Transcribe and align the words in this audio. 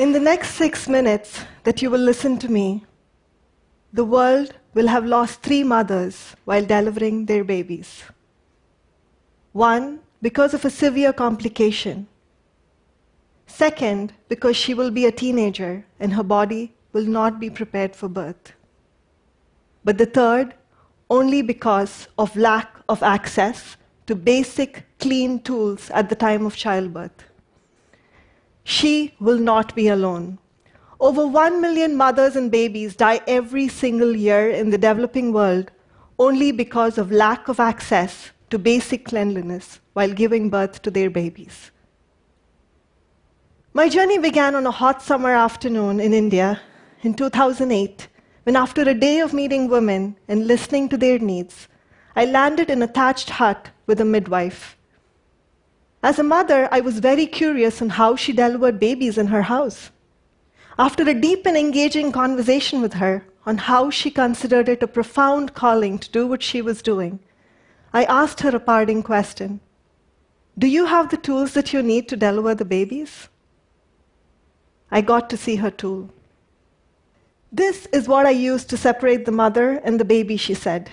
In 0.00 0.12
the 0.12 0.18
next 0.18 0.54
six 0.54 0.88
minutes 0.88 1.44
that 1.64 1.82
you 1.82 1.90
will 1.90 2.00
listen 2.00 2.38
to 2.38 2.50
me, 2.50 2.86
the 3.92 4.02
world 4.02 4.54
will 4.72 4.86
have 4.86 5.04
lost 5.04 5.42
three 5.42 5.62
mothers 5.62 6.34
while 6.46 6.64
delivering 6.64 7.26
their 7.26 7.44
babies. 7.44 8.04
One, 9.52 10.00
because 10.22 10.54
of 10.54 10.64
a 10.64 10.70
severe 10.70 11.12
complication. 11.12 12.06
Second, 13.46 14.14
because 14.30 14.56
she 14.56 14.72
will 14.72 14.90
be 14.90 15.04
a 15.04 15.12
teenager 15.12 15.84
and 15.98 16.14
her 16.14 16.22
body 16.22 16.72
will 16.94 17.04
not 17.04 17.38
be 17.38 17.50
prepared 17.50 17.94
for 17.94 18.08
birth. 18.08 18.54
But 19.84 19.98
the 19.98 20.06
third, 20.06 20.54
only 21.10 21.42
because 21.42 22.08
of 22.16 22.34
lack 22.36 22.74
of 22.88 23.02
access 23.02 23.76
to 24.06 24.14
basic 24.14 24.86
clean 24.98 25.40
tools 25.40 25.90
at 25.90 26.08
the 26.08 26.16
time 26.16 26.46
of 26.46 26.56
childbirth. 26.56 27.29
She 28.70 29.14
will 29.18 29.38
not 29.38 29.74
be 29.74 29.88
alone. 29.88 30.38
Over 31.00 31.26
1 31.26 31.60
million 31.60 31.96
mothers 31.96 32.36
and 32.36 32.52
babies 32.52 32.94
die 32.94 33.20
every 33.26 33.66
single 33.66 34.14
year 34.14 34.48
in 34.48 34.70
the 34.70 34.78
developing 34.78 35.32
world 35.32 35.72
only 36.20 36.52
because 36.52 36.96
of 36.96 37.10
lack 37.10 37.48
of 37.48 37.58
access 37.58 38.30
to 38.50 38.60
basic 38.60 39.06
cleanliness 39.06 39.80
while 39.94 40.12
giving 40.12 40.50
birth 40.50 40.82
to 40.82 40.90
their 40.92 41.10
babies. 41.10 41.72
My 43.72 43.88
journey 43.88 44.18
began 44.18 44.54
on 44.54 44.68
a 44.68 44.78
hot 44.82 45.02
summer 45.02 45.32
afternoon 45.32 45.98
in 45.98 46.14
India 46.14 46.60
in 47.02 47.14
2008 47.14 48.06
when, 48.44 48.54
after 48.54 48.82
a 48.82 48.94
day 48.94 49.18
of 49.18 49.32
meeting 49.32 49.68
women 49.68 50.14
and 50.28 50.46
listening 50.46 50.88
to 50.90 50.96
their 50.96 51.18
needs, 51.18 51.66
I 52.14 52.24
landed 52.24 52.70
in 52.70 52.82
a 52.82 52.86
thatched 52.86 53.30
hut 53.30 53.70
with 53.86 54.00
a 54.00 54.04
midwife. 54.04 54.76
As 56.02 56.18
a 56.18 56.22
mother, 56.22 56.68
I 56.72 56.80
was 56.80 56.98
very 56.98 57.26
curious 57.26 57.82
on 57.82 57.90
how 57.90 58.16
she 58.16 58.32
delivered 58.32 58.80
babies 58.80 59.18
in 59.18 59.26
her 59.26 59.42
house. 59.42 59.90
After 60.78 61.02
a 61.08 61.12
deep 61.12 61.44
and 61.44 61.56
engaging 61.56 62.10
conversation 62.10 62.80
with 62.80 62.94
her 62.94 63.26
on 63.44 63.58
how 63.58 63.90
she 63.90 64.10
considered 64.10 64.68
it 64.68 64.82
a 64.82 64.86
profound 64.86 65.52
calling 65.52 65.98
to 65.98 66.10
do 66.10 66.26
what 66.26 66.42
she 66.42 66.62
was 66.62 66.80
doing, 66.80 67.20
I 67.92 68.04
asked 68.04 68.40
her 68.40 68.56
a 68.56 68.60
parting 68.60 69.02
question 69.02 69.60
Do 70.56 70.66
you 70.66 70.86
have 70.86 71.10
the 71.10 71.18
tools 71.18 71.52
that 71.52 71.74
you 71.74 71.82
need 71.82 72.08
to 72.08 72.16
deliver 72.16 72.54
the 72.54 72.64
babies? 72.64 73.28
I 74.90 75.02
got 75.02 75.28
to 75.30 75.36
see 75.36 75.56
her 75.56 75.70
tool. 75.70 76.10
This 77.52 77.86
is 77.92 78.08
what 78.08 78.26
I 78.26 78.30
use 78.30 78.64
to 78.66 78.76
separate 78.76 79.26
the 79.26 79.32
mother 79.32 79.80
and 79.84 80.00
the 80.00 80.04
baby, 80.04 80.36
she 80.36 80.54
said. 80.54 80.90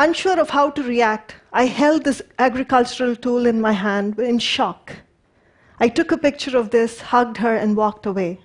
Unsure 0.00 0.38
of 0.38 0.50
how 0.50 0.70
to 0.70 0.82
react, 0.84 1.34
I 1.52 1.66
held 1.66 2.04
this 2.04 2.22
agricultural 2.38 3.16
tool 3.16 3.46
in 3.46 3.60
my 3.60 3.72
hand 3.72 4.16
in 4.20 4.38
shock. 4.38 4.94
I 5.80 5.88
took 5.88 6.12
a 6.12 6.16
picture 6.16 6.56
of 6.56 6.70
this, 6.70 7.00
hugged 7.00 7.38
her, 7.38 7.56
and 7.56 7.76
walked 7.76 8.06
away. 8.06 8.38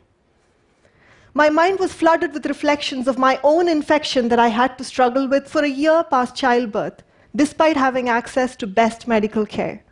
My 1.35 1.51
mind 1.51 1.77
was 1.77 1.93
flooded 1.93 2.33
with 2.33 2.47
reflections 2.47 3.07
of 3.07 3.19
my 3.19 3.39
own 3.43 3.69
infection 3.69 4.29
that 4.29 4.39
I 4.39 4.47
had 4.47 4.79
to 4.79 4.83
struggle 4.83 5.27
with 5.27 5.47
for 5.47 5.63
a 5.63 5.69
year 5.69 6.03
past 6.03 6.35
childbirth, 6.35 7.03
despite 7.35 7.77
having 7.77 8.09
access 8.09 8.55
to 8.55 8.65
best 8.65 9.07
medical 9.07 9.45
care. 9.45 9.83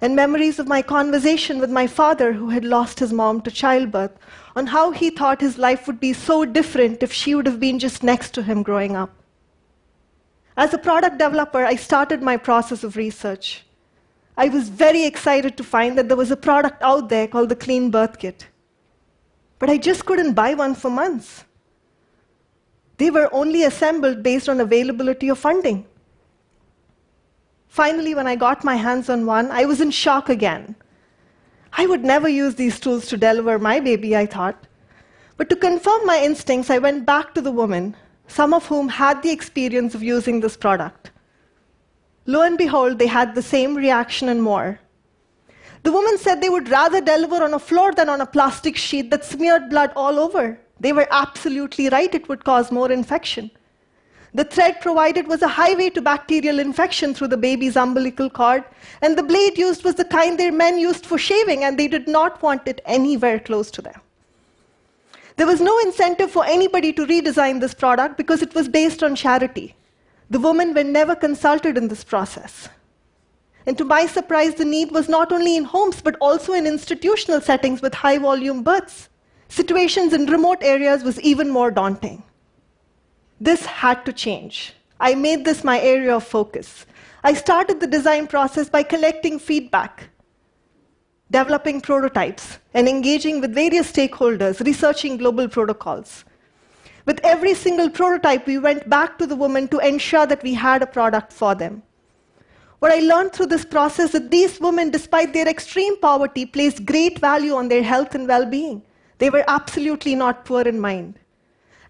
And 0.00 0.16
memories 0.16 0.58
of 0.58 0.66
my 0.66 0.82
conversation 0.82 1.60
with 1.60 1.70
my 1.70 1.86
father, 1.86 2.32
who 2.32 2.50
had 2.50 2.64
lost 2.64 2.98
his 2.98 3.12
mom 3.12 3.42
to 3.42 3.52
childbirth, 3.52 4.18
on 4.56 4.66
how 4.66 4.90
he 4.90 5.10
thought 5.10 5.40
his 5.40 5.56
life 5.56 5.86
would 5.86 6.00
be 6.00 6.12
so 6.12 6.44
different 6.44 7.04
if 7.04 7.12
she 7.12 7.36
would 7.36 7.46
have 7.46 7.60
been 7.60 7.78
just 7.78 8.02
next 8.02 8.34
to 8.34 8.42
him 8.42 8.64
growing 8.64 8.96
up. 8.96 9.17
As 10.58 10.74
a 10.74 10.78
product 10.78 11.18
developer, 11.18 11.64
I 11.64 11.76
started 11.76 12.20
my 12.20 12.36
process 12.36 12.82
of 12.82 12.96
research. 12.96 13.64
I 14.36 14.48
was 14.48 14.68
very 14.68 15.04
excited 15.04 15.56
to 15.56 15.62
find 15.62 15.96
that 15.96 16.08
there 16.08 16.16
was 16.16 16.32
a 16.32 16.36
product 16.36 16.82
out 16.82 17.08
there 17.08 17.28
called 17.28 17.48
the 17.48 17.54
Clean 17.54 17.92
Birth 17.92 18.18
Kit. 18.18 18.48
But 19.60 19.70
I 19.70 19.78
just 19.78 20.04
couldn't 20.04 20.32
buy 20.32 20.54
one 20.54 20.74
for 20.74 20.90
months. 20.90 21.44
They 22.96 23.08
were 23.08 23.32
only 23.32 23.62
assembled 23.62 24.24
based 24.24 24.48
on 24.48 24.60
availability 24.60 25.28
of 25.28 25.38
funding. 25.38 25.86
Finally, 27.68 28.16
when 28.16 28.26
I 28.26 28.34
got 28.34 28.64
my 28.64 28.74
hands 28.74 29.08
on 29.08 29.26
one, 29.26 29.52
I 29.52 29.64
was 29.64 29.80
in 29.80 29.92
shock 29.92 30.28
again. 30.28 30.74
I 31.72 31.86
would 31.86 32.02
never 32.02 32.28
use 32.28 32.56
these 32.56 32.80
tools 32.80 33.06
to 33.10 33.16
deliver 33.16 33.60
my 33.60 33.78
baby, 33.78 34.16
I 34.16 34.26
thought. 34.26 34.66
But 35.36 35.50
to 35.50 35.54
confirm 35.54 36.04
my 36.04 36.20
instincts, 36.20 36.68
I 36.68 36.78
went 36.78 37.06
back 37.06 37.32
to 37.34 37.40
the 37.40 37.52
woman 37.52 37.94
some 38.28 38.54
of 38.54 38.66
whom 38.66 38.88
had 38.88 39.22
the 39.22 39.30
experience 39.30 39.94
of 39.94 40.02
using 40.02 40.40
this 40.40 40.56
product. 40.56 41.10
Lo 42.26 42.42
and 42.42 42.56
behold, 42.56 42.98
they 42.98 43.06
had 43.06 43.34
the 43.34 43.42
same 43.42 43.74
reaction 43.74 44.28
and 44.28 44.42
more. 44.42 44.78
The 45.82 45.92
woman 45.92 46.18
said 46.18 46.40
they 46.40 46.50
would 46.50 46.68
rather 46.68 47.00
deliver 47.00 47.42
on 47.42 47.54
a 47.54 47.58
floor 47.58 47.92
than 47.92 48.08
on 48.08 48.20
a 48.20 48.26
plastic 48.26 48.76
sheet 48.76 49.10
that 49.10 49.24
smeared 49.24 49.70
blood 49.70 49.92
all 49.96 50.18
over. 50.18 50.58
They 50.78 50.92
were 50.92 51.08
absolutely 51.10 51.88
right, 51.88 52.14
it 52.14 52.28
would 52.28 52.44
cause 52.44 52.70
more 52.70 52.92
infection. 52.92 53.50
The 54.34 54.44
thread 54.44 54.80
provided 54.80 55.26
was 55.26 55.40
a 55.40 55.48
highway 55.48 55.88
to 55.90 56.02
bacterial 56.02 56.58
infection 56.58 57.14
through 57.14 57.28
the 57.28 57.36
baby's 57.38 57.76
umbilical 57.76 58.28
cord, 58.28 58.62
and 59.00 59.16
the 59.16 59.22
blade 59.22 59.56
used 59.56 59.84
was 59.84 59.94
the 59.94 60.04
kind 60.04 60.38
their 60.38 60.52
men 60.52 60.78
used 60.78 61.06
for 61.06 61.16
shaving, 61.16 61.64
and 61.64 61.78
they 61.78 61.88
did 61.88 62.06
not 62.06 62.42
want 62.42 62.68
it 62.68 62.82
anywhere 62.84 63.40
close 63.40 63.70
to 63.70 63.82
them. 63.82 64.00
There 65.38 65.46
was 65.46 65.60
no 65.60 65.78
incentive 65.78 66.32
for 66.32 66.44
anybody 66.44 66.92
to 66.92 67.06
redesign 67.06 67.60
this 67.60 67.72
product 67.72 68.16
because 68.16 68.42
it 68.42 68.54
was 68.54 68.68
based 68.68 69.04
on 69.04 69.14
charity. 69.14 69.76
The 70.30 70.40
women 70.40 70.74
were 70.74 70.82
never 70.82 71.14
consulted 71.14 71.78
in 71.78 71.86
this 71.86 72.02
process. 72.02 72.68
And 73.64 73.78
to 73.78 73.84
my 73.84 74.06
surprise, 74.06 74.56
the 74.56 74.64
need 74.64 74.90
was 74.90 75.08
not 75.08 75.30
only 75.30 75.56
in 75.56 75.62
homes, 75.62 76.02
but 76.02 76.16
also 76.20 76.54
in 76.54 76.66
institutional 76.66 77.40
settings 77.40 77.80
with 77.80 77.94
high 77.94 78.18
volume 78.18 78.64
births. 78.64 79.10
Situations 79.48 80.12
in 80.12 80.26
remote 80.26 80.58
areas 80.60 81.04
was 81.04 81.20
even 81.20 81.50
more 81.50 81.70
daunting. 81.70 82.24
This 83.40 83.64
had 83.64 84.04
to 84.06 84.12
change. 84.12 84.74
I 84.98 85.14
made 85.14 85.44
this 85.44 85.62
my 85.62 85.78
area 85.78 86.16
of 86.16 86.24
focus. 86.24 86.84
I 87.22 87.34
started 87.34 87.78
the 87.78 87.86
design 87.86 88.26
process 88.26 88.68
by 88.68 88.82
collecting 88.82 89.38
feedback 89.38 90.10
developing 91.30 91.80
prototypes, 91.80 92.58
and 92.74 92.88
engaging 92.88 93.40
with 93.40 93.54
various 93.54 93.92
stakeholders, 93.92 94.64
researching 94.64 95.16
global 95.16 95.48
protocols. 95.48 96.24
With 97.04 97.20
every 97.22 97.54
single 97.54 97.90
prototype, 97.90 98.46
we 98.46 98.58
went 98.58 98.88
back 98.88 99.18
to 99.18 99.26
the 99.26 99.36
women 99.36 99.68
to 99.68 99.78
ensure 99.78 100.26
that 100.26 100.42
we 100.42 100.54
had 100.54 100.82
a 100.82 100.86
product 100.86 101.32
for 101.32 101.54
them. 101.54 101.82
What 102.80 102.92
I 102.92 103.00
learned 103.00 103.32
through 103.32 103.46
this 103.46 103.64
process 103.64 104.06
is 104.06 104.12
that 104.12 104.30
these 104.30 104.60
women, 104.60 104.90
despite 104.90 105.32
their 105.32 105.48
extreme 105.48 105.98
poverty, 106.00 106.46
placed 106.46 106.84
great 106.84 107.18
value 107.18 107.54
on 107.54 107.68
their 107.68 107.82
health 107.82 108.14
and 108.14 108.28
well 108.28 108.46
being. 108.46 108.82
They 109.18 109.30
were 109.30 109.44
absolutely 109.48 110.14
not 110.14 110.44
poor 110.44 110.62
in 110.62 110.78
mind. 110.78 111.18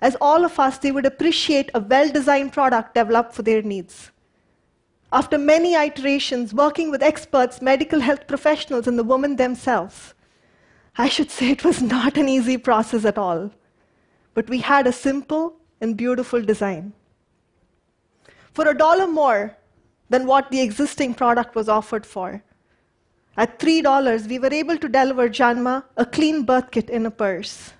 As 0.01 0.17
all 0.21 0.45
of 0.45 0.59
us, 0.59 0.79
they 0.79 0.93
would 0.93 1.05
appreciate 1.05 1.71
a 1.75 1.81
well 1.81 2.09
designed 2.09 2.53
product 2.53 2.95
developed 2.95 3.35
for 3.35 3.43
their 3.43 3.61
needs. 3.63 4.11
After 5.11 5.39
many 5.39 5.75
iterations, 5.75 6.53
working 6.53 6.91
with 6.91 7.03
experts, 7.03 7.63
medical 7.63 8.01
health 8.01 8.27
professionals, 8.27 8.87
and 8.87 8.99
the 8.99 9.05
women 9.05 9.37
themselves, 9.37 10.13
I 10.99 11.09
should 11.09 11.31
say 11.31 11.51
it 11.51 11.65
was 11.65 11.81
not 11.97 12.19
an 12.19 12.29
easy 12.29 12.59
process 12.59 13.05
at 13.05 13.17
all. 13.17 13.51
But 14.35 14.51
we 14.51 14.59
had 14.59 14.87
a 14.87 14.93
simple 14.93 15.57
and 15.81 15.97
beautiful 15.97 16.43
design. 16.43 16.93
For 18.53 18.69
a 18.69 18.77
dollar 18.77 19.07
more 19.07 19.57
than 20.11 20.27
what 20.27 20.51
the 20.51 20.61
existing 20.61 21.15
product 21.15 21.55
was 21.55 21.69
offered 21.69 22.05
for, 22.05 22.43
at 23.37 23.59
$3, 23.61 24.29
we 24.29 24.39
were 24.39 24.53
able 24.53 24.77
to 24.77 24.89
deliver 24.89 25.29
Janma 25.29 25.85
a 25.97 26.05
clean 26.05 26.43
birth 26.43 26.71
kit 26.71 26.91
in 26.91 27.07
a 27.07 27.11
purse. 27.11 27.73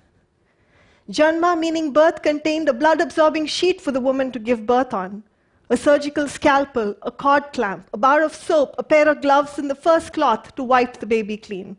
Janma, 1.11 1.59
meaning 1.59 1.91
birth, 1.91 2.21
contained 2.21 2.69
a 2.69 2.73
blood 2.73 3.01
absorbing 3.01 3.45
sheet 3.45 3.81
for 3.81 3.91
the 3.91 3.99
woman 3.99 4.31
to 4.31 4.39
give 4.39 4.65
birth 4.65 4.93
on 4.93 5.23
a 5.69 5.77
surgical 5.77 6.27
scalpel, 6.27 6.95
a 7.03 7.11
cord 7.11 7.53
clamp, 7.53 7.89
a 7.93 7.97
bar 7.97 8.23
of 8.23 8.33
soap, 8.33 8.73
a 8.77 8.83
pair 8.83 9.07
of 9.07 9.21
gloves, 9.21 9.59
and 9.59 9.69
the 9.69 9.75
first 9.75 10.13
cloth 10.13 10.55
to 10.55 10.63
wipe 10.63 10.99
the 10.99 11.05
baby 11.05 11.37
clean. 11.37 11.77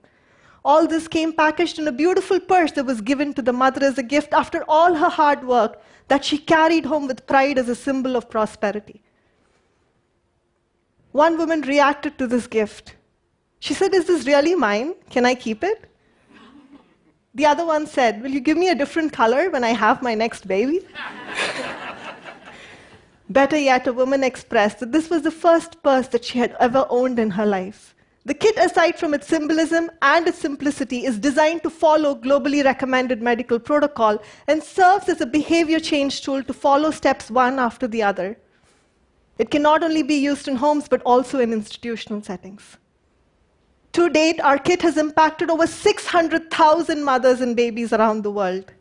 All 0.65 0.87
this 0.87 1.09
came 1.09 1.33
packaged 1.33 1.79
in 1.79 1.89
a 1.89 1.93
beautiful 1.93 2.39
purse 2.39 2.73
that 2.73 2.87
was 2.87 3.01
given 3.01 3.35
to 3.35 3.43
the 3.43 3.53
mother 3.53 3.85
as 3.85 3.99
a 3.99 4.03
gift 4.03 4.33
after 4.33 4.63
all 4.69 4.95
her 4.95 5.09
hard 5.09 5.45
work 5.45 5.83
that 6.09 6.25
she 6.25 6.39
carried 6.39 6.85
home 6.85 7.07
with 7.07 7.27
pride 7.27 7.59
as 7.59 7.69
a 7.69 7.75
symbol 7.75 8.17
of 8.17 8.31
prosperity. 8.31 9.03
One 11.13 11.37
woman 11.39 11.63
reacted 11.63 12.19
to 12.19 12.27
this 12.27 12.47
gift. 12.47 12.95
She 13.59 13.75
said, 13.75 13.95
Is 13.95 14.07
this 14.07 14.27
really 14.27 14.55
mine? 14.55 14.95
Can 15.09 15.27
I 15.27 15.35
keep 15.35 15.65
it? 15.65 15.87
The 17.35 17.47
other 17.47 17.65
one 17.65 17.87
said, 17.87 18.23
Will 18.23 18.31
you 18.31 18.41
give 18.41 18.57
me 18.57 18.69
a 18.69 18.75
different 18.75 19.13
color 19.13 19.51
when 19.51 19.65
I 19.65 19.71
have 19.71 20.03
my 20.03 20.15
next 20.15 20.47
baby? 20.47 20.87
Better 23.31 23.57
yet, 23.57 23.87
a 23.87 23.93
woman 23.93 24.25
expressed 24.25 24.81
that 24.81 24.91
this 24.91 25.09
was 25.09 25.23
the 25.23 25.31
first 25.31 25.81
purse 25.85 26.09
that 26.09 26.25
she 26.25 26.41
had 26.41 26.57
ever 26.59 26.85
owned 26.91 27.21
in 27.21 27.31
her 27.31 27.47
life. 27.47 27.95
The 28.25 28.35
kit, 28.35 28.57
aside 28.59 28.99
from 28.99 29.15
its 29.15 29.29
symbolism 29.29 29.89
and 30.03 30.27
its 30.27 30.39
simplicity, 30.39 31.07
is 31.07 31.17
designed 31.17 31.63
to 31.63 31.71
follow 31.71 32.17
globally 32.17 32.65
recommended 32.65 33.23
medical 33.23 33.61
protocol 33.61 34.21
and 34.49 34.61
serves 34.61 35.09
as 35.09 35.21
a 35.21 35.27
behavior 35.27 35.79
change 35.79 36.23
tool 36.23 36.43
to 36.43 36.53
follow 36.53 36.91
steps 36.91 37.31
one 37.31 37.61
after 37.61 37.87
the 37.87 38.03
other. 38.03 38.37
It 39.39 39.53
can 39.53 39.63
not 39.63 39.85
only 39.85 40.03
be 40.03 40.17
used 40.17 40.49
in 40.49 40.57
homes 40.57 40.89
but 40.89 41.01
also 41.03 41.39
in 41.39 41.53
institutional 41.53 42.23
settings. 42.23 42.79
To 43.93 44.11
date, 44.11 44.41
our 44.41 44.59
kit 44.59 44.83
has 44.83 44.97
impacted 44.97 45.51
over 45.51 45.69
600,000 45.69 47.05
mothers 47.05 47.41
and 47.41 47.55
babies 47.55 47.93
around 47.93 48.23
the 48.23 48.33
world. 48.33 48.73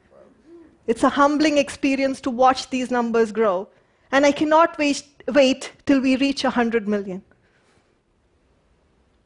It's 0.87 1.03
a 1.03 1.09
humbling 1.09 1.59
experience 1.59 2.19
to 2.21 2.31
watch 2.31 2.69
these 2.71 2.89
numbers 2.89 3.31
grow, 3.31 3.67
and 4.11 4.25
I 4.25 4.31
cannot 4.31 4.77
wait, 4.77 5.03
wait 5.27 5.71
till 5.85 6.01
we 6.01 6.15
reach 6.15 6.43
100 6.43 6.87
million. 6.87 7.23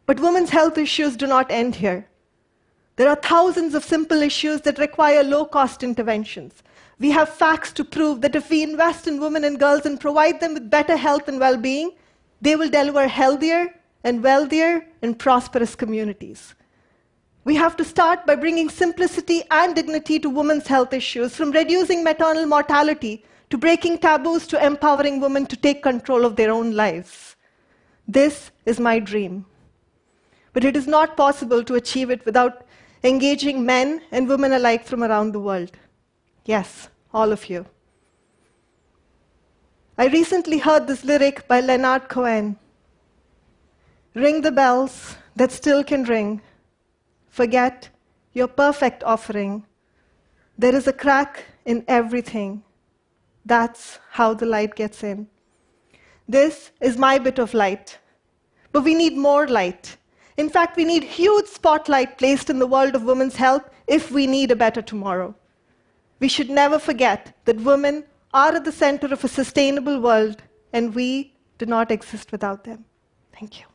But 0.06 0.20
women's 0.20 0.50
health 0.50 0.78
issues 0.78 1.16
do 1.16 1.28
not 1.28 1.50
end 1.50 1.76
here. 1.76 2.08
There 2.96 3.10
are 3.10 3.16
thousands 3.16 3.74
of 3.74 3.84
simple 3.84 4.22
issues 4.22 4.62
that 4.62 4.78
require 4.78 5.24
low 5.24 5.46
cost 5.46 5.82
interventions. 5.82 6.62
We 7.00 7.12
have 7.12 7.30
facts 7.30 7.72
to 7.74 7.84
prove 7.84 8.22
that 8.22 8.36
if 8.36 8.50
we 8.50 8.62
invest 8.62 9.08
in 9.08 9.20
women 9.20 9.44
and 9.44 9.60
girls 9.60 9.86
and 9.86 10.00
provide 10.00 10.40
them 10.40 10.54
with 10.54 10.70
better 10.70 10.96
health 10.96 11.28
and 11.28 11.40
well 11.40 11.58
being, 11.58 11.92
they 12.42 12.56
will 12.56 12.70
deliver 12.70 13.08
healthier 13.08 13.74
and 14.04 14.22
wealthier 14.22 14.86
and 15.02 15.18
prosperous 15.18 15.76
communities. 15.76 16.54
We 17.45 17.56
have 17.56 17.75
to 17.78 17.84
start 17.84 18.25
by 18.25 18.36
bringing 18.36 18.69
simplicity 18.69 19.44
and 19.51 19.75
dignity 19.75 20.18
to 20.19 20.30
women's 20.30 20.68
health 20.68 20.94
issues, 20.94 21.36
from 21.36 21.51
reducing 21.51 22.04
maternal 22.04 22.45
mortality 22.45 23.25
to 23.50 23.57
breaking 23.57 23.98
taboos 24.00 24.48
to 24.48 24.66
empowering 24.66 25.19
women 25.19 25.45
to 25.48 25.57
take 25.57 25.84
control 25.84 26.25
of 26.25 26.36
their 26.38 26.51
own 26.51 26.72
lives. 26.72 27.36
This 28.07 28.51
is 28.66 28.80
my 28.80 29.00
dream. 29.00 29.45
But 30.54 30.63
it 30.63 30.78
is 30.78 30.88
not 30.88 31.18
possible 31.18 31.63
to 31.63 31.75
achieve 31.75 32.10
it 32.10 32.25
without 32.25 32.66
engaging 33.04 33.66
men 33.66 34.01
and 34.12 34.28
women 34.28 34.54
alike 34.54 34.86
from 34.86 35.04
around 35.04 35.34
the 35.34 35.39
world. 35.39 35.72
Yes, 36.46 36.89
all 37.13 37.31
of 37.31 37.50
you. 37.50 37.66
I 39.98 40.07
recently 40.07 40.57
heard 40.57 40.88
this 40.88 41.04
lyric 41.04 41.48
by 41.48 41.60
Leonard 41.60 42.10
Cohen 42.10 42.57
Ring 44.16 44.42
the 44.42 44.51
bells 44.51 45.16
that 45.36 45.51
still 45.51 45.84
can 45.84 46.04
ring. 46.04 46.42
Forget 47.34 47.90
your 48.34 48.48
perfect 48.48 49.04
offering. 49.04 49.66
There 50.56 50.76
is 50.76 50.86
a 50.86 50.94
crack 50.94 51.46
in 51.66 51.84
everything. 51.88 52.62
That's 53.44 53.98
how 54.12 54.36
the 54.36 54.46
light 54.46 54.76
gets 54.76 55.04
in. 55.04 55.28
This 56.28 56.70
is 56.80 56.96
my 56.96 57.18
bit 57.18 57.40
of 57.40 57.56
light. 57.56 57.98
But 58.72 58.84
we 58.84 58.94
need 58.94 59.18
more 59.18 59.48
light. 59.48 59.98
In 60.38 60.48
fact, 60.48 60.78
we 60.78 60.86
need 60.86 61.04
huge 61.04 61.48
spotlight 61.48 62.20
placed 62.20 62.52
in 62.52 62.60
the 62.60 62.68
world 62.68 62.94
of 62.94 63.02
women's 63.02 63.36
health 63.36 63.68
if 63.88 64.12
we 64.12 64.28
need 64.28 64.52
a 64.52 64.56
better 64.56 64.84
tomorrow. 64.84 65.34
We 66.20 66.28
should 66.28 66.52
never 66.52 66.78
forget 66.78 67.36
that 67.46 67.62
women 67.62 68.04
are 68.32 68.54
at 68.54 68.64
the 68.64 68.72
center 68.72 69.08
of 69.08 69.24
a 69.24 69.28
sustainable 69.28 70.00
world, 70.00 70.44
and 70.72 70.94
we 70.94 71.34
do 71.58 71.66
not 71.66 71.90
exist 71.90 72.32
without 72.32 72.64
them. 72.64 72.86
Thank 73.32 73.60
you. 73.60 73.66